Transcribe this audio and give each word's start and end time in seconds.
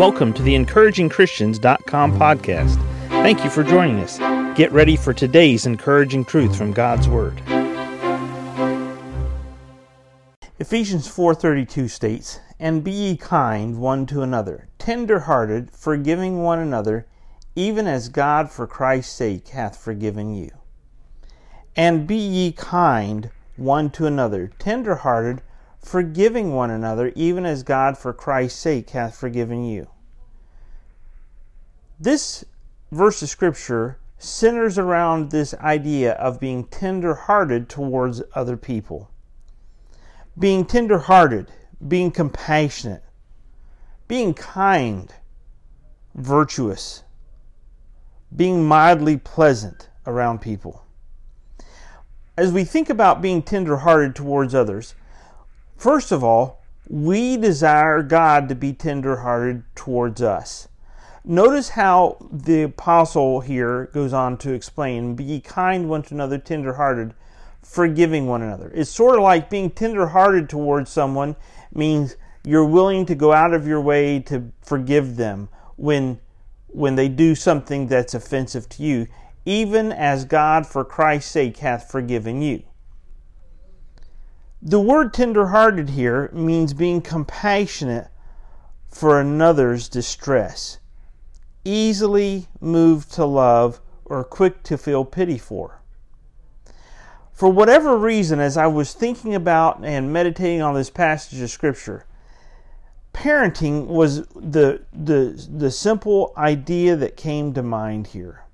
Welcome 0.00 0.32
to 0.32 0.42
the 0.42 0.54
encouragingchristians.com 0.54 2.18
podcast. 2.18 2.76
Thank 3.10 3.44
you 3.44 3.50
for 3.50 3.62
joining 3.62 3.98
us. 3.98 4.16
Get 4.56 4.72
ready 4.72 4.96
for 4.96 5.12
today's 5.12 5.66
encouraging 5.66 6.24
truth 6.24 6.56
from 6.56 6.72
God's 6.72 7.06
word. 7.06 7.42
Ephesians 10.58 11.06
4:32 11.06 11.86
states, 11.86 12.40
"And 12.58 12.82
be 12.82 12.90
ye 12.90 13.16
kind 13.18 13.78
one 13.78 14.06
to 14.06 14.22
another, 14.22 14.68
tender-hearted, 14.78 15.70
forgiving 15.70 16.42
one 16.42 16.60
another, 16.60 17.04
even 17.54 17.86
as 17.86 18.08
God 18.08 18.50
for 18.50 18.66
Christ's 18.66 19.14
sake 19.14 19.48
hath 19.48 19.76
forgiven 19.76 20.32
you." 20.32 20.50
And 21.76 22.06
be 22.06 22.16
ye 22.16 22.52
kind 22.52 23.28
one 23.58 23.90
to 23.90 24.06
another, 24.06 24.50
tender-hearted, 24.58 25.42
forgiving 25.80 26.52
one 26.52 26.70
another, 26.70 27.12
even 27.14 27.46
as 27.46 27.62
God 27.62 27.96
for 27.96 28.12
Christ's 28.12 28.60
sake 28.60 28.90
hath 28.90 29.16
forgiven 29.16 29.64
you. 29.64 29.88
This 31.98 32.44
verse 32.92 33.22
of 33.22 33.28
Scripture 33.28 33.98
centers 34.18 34.78
around 34.78 35.30
this 35.30 35.54
idea 35.54 36.12
of 36.12 36.38
being 36.38 36.64
tender 36.64 37.14
hearted 37.14 37.68
towards 37.68 38.22
other 38.34 38.56
people. 38.56 39.10
Being 40.38 40.64
tender 40.64 40.98
hearted, 40.98 41.50
being 41.86 42.10
compassionate, 42.10 43.02
being 44.08 44.34
kind, 44.34 45.12
virtuous, 46.14 47.02
being 48.34 48.64
mildly 48.64 49.16
pleasant 49.16 49.88
around 50.06 50.40
people. 50.40 50.84
As 52.36 52.52
we 52.52 52.64
think 52.64 52.90
about 52.90 53.22
being 53.22 53.42
tender 53.42 53.78
hearted 53.78 54.14
towards 54.14 54.54
others, 54.54 54.94
First 55.80 56.12
of 56.12 56.22
all, 56.22 56.60
we 56.90 57.38
desire 57.38 58.02
God 58.02 58.50
to 58.50 58.54
be 58.54 58.74
tenderhearted 58.74 59.62
towards 59.74 60.20
us. 60.20 60.68
Notice 61.24 61.70
how 61.70 62.18
the 62.30 62.64
apostle 62.64 63.40
here 63.40 63.86
goes 63.94 64.12
on 64.12 64.36
to 64.38 64.52
explain 64.52 65.14
be 65.14 65.40
kind 65.40 65.88
one 65.88 66.02
to 66.02 66.14
another, 66.14 66.36
tenderhearted, 66.36 67.14
forgiving 67.62 68.26
one 68.26 68.42
another. 68.42 68.70
It's 68.74 68.90
sort 68.90 69.16
of 69.16 69.22
like 69.22 69.48
being 69.48 69.70
tenderhearted 69.70 70.50
towards 70.50 70.90
someone 70.90 71.34
means 71.72 72.16
you're 72.44 72.66
willing 72.66 73.06
to 73.06 73.14
go 73.14 73.32
out 73.32 73.54
of 73.54 73.66
your 73.66 73.80
way 73.80 74.20
to 74.20 74.52
forgive 74.60 75.16
them 75.16 75.48
when 75.76 76.20
when 76.66 76.94
they 76.94 77.08
do 77.08 77.34
something 77.34 77.86
that's 77.86 78.12
offensive 78.12 78.68
to 78.68 78.82
you, 78.82 79.06
even 79.46 79.92
as 79.92 80.26
God 80.26 80.66
for 80.66 80.84
Christ's 80.84 81.30
sake 81.30 81.56
hath 81.56 81.90
forgiven 81.90 82.42
you. 82.42 82.64
The 84.62 84.80
word 84.80 85.14
tenderhearted 85.14 85.90
here 85.90 86.28
means 86.34 86.74
being 86.74 87.00
compassionate 87.00 88.08
for 88.88 89.18
another's 89.18 89.88
distress, 89.88 90.78
easily 91.64 92.48
moved 92.60 93.10
to 93.12 93.24
love, 93.24 93.80
or 94.04 94.22
quick 94.22 94.62
to 94.64 94.76
feel 94.76 95.06
pity 95.06 95.38
for. 95.38 95.80
For 97.32 97.48
whatever 97.48 97.96
reason, 97.96 98.38
as 98.38 98.58
I 98.58 98.66
was 98.66 98.92
thinking 98.92 99.34
about 99.34 99.82
and 99.82 100.12
meditating 100.12 100.60
on 100.60 100.74
this 100.74 100.90
passage 100.90 101.40
of 101.40 101.48
Scripture, 101.48 102.04
parenting 103.14 103.86
was 103.86 104.26
the, 104.34 104.82
the, 104.92 105.48
the 105.50 105.70
simple 105.70 106.34
idea 106.36 106.96
that 106.96 107.16
came 107.16 107.54
to 107.54 107.62
mind 107.62 108.08
here. 108.08 108.44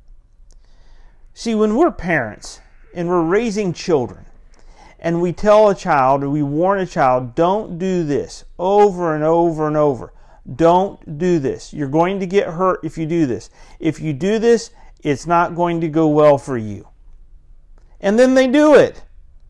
See, 1.34 1.56
when 1.56 1.74
we're 1.74 1.90
parents 1.90 2.60
and 2.94 3.08
we're 3.08 3.24
raising 3.24 3.72
children, 3.72 4.26
and 5.06 5.22
we 5.22 5.32
tell 5.32 5.68
a 5.68 5.74
child 5.76 6.24
or 6.24 6.28
we 6.28 6.42
warn 6.42 6.80
a 6.80 6.84
child, 6.84 7.36
don't 7.36 7.78
do 7.78 8.02
this 8.02 8.44
over 8.58 9.14
and 9.14 9.22
over 9.22 9.68
and 9.68 9.76
over. 9.76 10.12
Don't 10.56 11.16
do 11.16 11.38
this. 11.38 11.72
You're 11.72 11.86
going 11.86 12.18
to 12.18 12.26
get 12.26 12.48
hurt 12.48 12.80
if 12.82 12.98
you 12.98 13.06
do 13.06 13.24
this. 13.24 13.48
If 13.78 14.00
you 14.00 14.12
do 14.12 14.40
this, 14.40 14.70
it's 15.04 15.24
not 15.24 15.54
going 15.54 15.80
to 15.82 15.86
go 15.86 16.08
well 16.08 16.38
for 16.38 16.58
you. 16.58 16.88
And 18.00 18.18
then 18.18 18.34
they 18.34 18.48
do 18.48 18.74
it. 18.74 19.04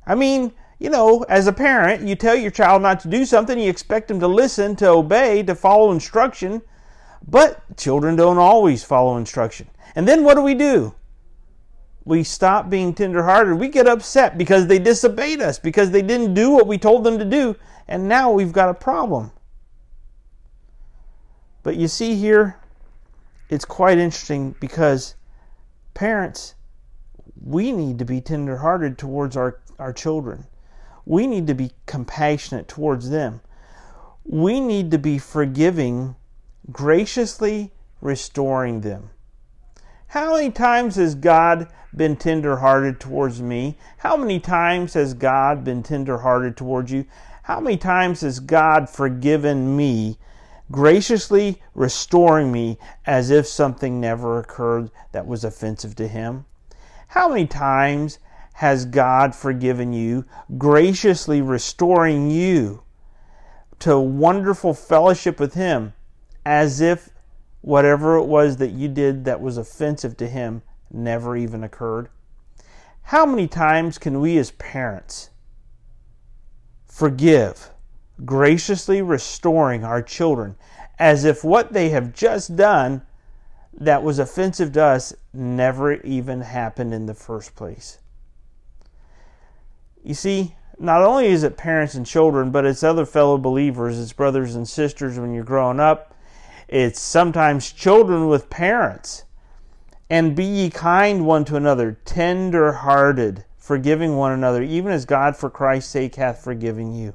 I 0.07 0.15
mean, 0.15 0.53
you 0.79 0.91
know, 0.91 1.25
as 1.27 1.47
a 1.47 1.55
parent, 1.55 2.07
you 2.07 2.17
tell 2.17 2.37
your 2.37 2.51
child 2.51 2.83
not 2.83 3.01
to 3.01 3.09
do 3.09 3.25
something, 3.25 3.59
you 3.59 3.71
expect 3.71 4.09
them 4.09 4.21
to 4.21 4.29
listen, 4.29 4.77
to 4.77 4.91
obey, 4.91 5.43
to 5.45 5.55
follow 5.55 5.91
instruction, 5.91 6.61
but 7.27 7.63
children 7.79 8.15
don't 8.15 8.37
always 8.37 8.85
follow 8.85 9.17
instruction. 9.17 9.71
And 9.95 10.07
then 10.07 10.23
what 10.23 10.35
do 10.35 10.43
we 10.43 10.55
do? 10.55 10.95
We 12.07 12.23
stop 12.23 12.71
being 12.71 12.95
tenderhearted. 12.95 13.59
We 13.59 13.67
get 13.69 13.89
upset 13.89 14.39
because 14.39 14.69
they 14.69 14.79
disobeyed 14.79 15.43
us, 15.43 15.59
because 15.59 15.91
they 15.91 16.03
didn't 16.03 16.35
do 16.35 16.53
what 16.53 16.69
we 16.69 16.79
told 16.79 17.03
them 17.03 17.19
to 17.19 17.25
do, 17.25 17.57
and 17.89 18.09
now 18.09 18.31
we've 18.31 18.53
got 18.53 18.69
a 18.69 18.75
problem. 18.75 19.33
But 21.65 21.75
you 21.75 21.89
see 21.89 22.15
here, 22.15 22.61
it's 23.51 23.65
quite 23.65 23.99
interesting 23.99 24.55
because 24.61 25.17
parents, 25.95 26.55
we 27.45 27.73
need 27.73 27.99
to 27.99 28.05
be 28.05 28.21
tenderhearted 28.21 28.99
towards 28.99 29.37
our, 29.37 29.59
our 29.81 29.93
children. 29.93 30.47
We 31.07 31.27
need 31.27 31.49
to 31.49 31.55
be 31.55 31.73
compassionate 31.87 32.69
towards 32.69 33.11
them. 33.11 33.41
We 34.25 34.61
need 34.61 34.93
to 34.93 34.99
be 34.99 35.19
forgiving, 35.19 36.15
graciously 36.71 37.73
restoring 38.01 38.83
them. 38.83 39.11
How 40.17 40.33
many 40.35 40.51
times 40.51 40.97
has 40.97 41.15
God 41.15 41.69
been 41.95 42.17
tenderhearted 42.17 42.99
towards 42.99 43.43
me? 43.43 43.77
How 43.99 44.17
many 44.17 44.41
times 44.41 44.95
has 44.95 45.13
God 45.13 45.63
been 45.63 45.83
tenderhearted 45.83 46.57
towards 46.57 46.91
you? 46.91 47.05
How 47.43 47.61
many 47.61 47.77
times 47.77 48.23
has 48.23 48.41
God 48.41 48.89
forgiven 48.89 49.77
me, 49.77 50.17
graciously 50.73 51.61
restoring 51.75 52.51
me 52.51 52.79
as 53.05 53.29
if 53.29 53.47
something 53.47 54.01
never 54.01 54.39
occurred 54.39 54.91
that 55.13 55.27
was 55.27 55.45
offensive 55.45 55.95
to 55.97 56.09
Him? 56.09 56.47
How 57.09 57.29
many 57.29 57.47
times 57.47 58.19
has 58.55 58.87
God 58.87 59.35
forgiven 59.35 59.93
you, 59.93 60.25
graciously 60.57 61.43
restoring 61.43 62.31
you 62.31 62.85
to 63.81 64.01
wonderful 64.01 64.73
fellowship 64.73 65.39
with 65.39 65.53
Him 65.53 65.93
as 66.47 66.81
if 66.81 67.11
whatever 67.67 68.15
it 68.15 68.27
was 68.27 68.59
that 68.59 68.71
you 68.71 68.87
did 68.87 69.25
that 69.25 69.41
was 69.41 69.59
offensive 69.59 70.17
to 70.17 70.29
him 70.29 70.63
never 70.89 71.37
even 71.37 71.65
occurred? 71.65 72.09
How 73.03 73.27
many 73.27 73.49
times 73.49 73.99
can 73.99 74.21
we 74.21 74.39
as 74.39 74.53
parents 74.53 75.31
forgive, 76.87 77.71
graciously 78.25 79.03
restoring 79.03 79.83
our 79.83 80.01
children 80.01 80.55
as 81.01 81.25
if 81.25 81.43
what 81.43 81.73
they 81.73 81.89
have 81.89 82.15
just 82.15 82.55
done 82.55 83.03
that 83.73 84.05
was 84.05 84.21
offensive 84.21 84.71
to 84.75 84.85
us 84.85 85.13
never 85.33 85.95
even 86.03 86.43
happened 86.43 86.95
in 86.95 87.07
the 87.07 87.15
first 87.15 87.57
place? 87.57 87.99
You 90.05 90.15
see, 90.15 90.55
not 90.79 91.03
only 91.03 91.27
is 91.27 91.43
it 91.43 91.57
parents 91.57 91.97
and 91.97 92.07
children, 92.07 92.53
but 92.53 92.65
it's 92.65 92.85
other 92.85 93.07
fellow 93.07 93.39
believers, 93.39 93.99
it's 93.99 94.13
brothers 94.13 94.55
and 94.55 94.69
sisters 94.69 95.19
when 95.19 95.35
you're 95.35 95.43
growing 95.43 95.81
up 95.81 96.13
it's 96.69 97.01
sometimes 97.01 97.73
children 97.73 98.29
with 98.29 98.51
parents. 98.51 99.25
And 100.09 100.37
be 100.37 100.45
ye 100.45 100.71
kind 100.71 101.27
one 101.27 101.45
to 101.47 101.57
another, 101.57 101.99
tender 102.05 102.73
hearted, 102.73 103.45
forgiving 103.57 104.17
one 104.17 104.33
another, 104.33 104.63
even 104.63 104.93
as 104.93 105.05
God 105.05 105.37
for 105.37 105.51
Christ's 105.51 105.91
sake 105.91 106.15
hath 106.15 106.43
forgiven 106.43 106.95
you. 106.95 107.15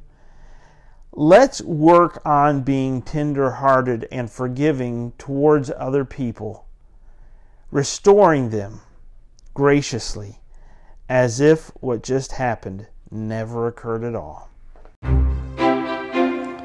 Let's 1.13 1.61
work 1.61 2.22
on 2.25 2.61
being 2.61 3.01
tender 3.01 3.51
hearted 3.51 4.07
and 4.11 4.29
forgiving 4.31 5.13
towards 5.17 5.72
other 5.72 6.06
people, 6.06 6.67
restoring 7.69 8.50
them 8.50 8.81
graciously, 9.53 10.40
as 11.09 11.41
if 11.41 11.72
what 11.81 12.03
just 12.03 12.34
happened 12.34 12.88
never 13.09 13.67
occurred 13.67 14.06
at 14.06 14.16
all. 14.16 14.50